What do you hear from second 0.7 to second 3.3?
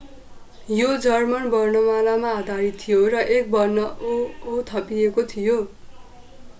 यो जर्मन वर्णमालामा आधारित थियो र